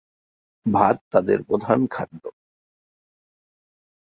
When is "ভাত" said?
0.65-0.97